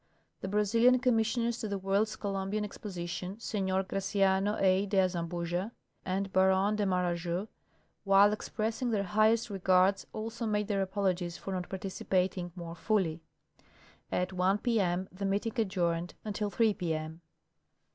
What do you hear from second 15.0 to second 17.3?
the meeting adjourned until 3 p m.